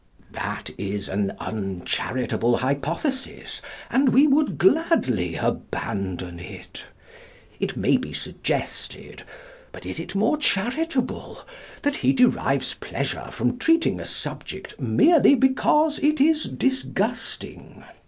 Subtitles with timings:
[0.31, 6.85] That is an uncharitable hypothesis, and we would gladly abandon it.
[7.59, 9.21] It may be suggested
[9.71, 11.45] (but is it more charitable?)
[11.83, 17.83] that he derives pleasure from treating a subject merely because it is disgusting.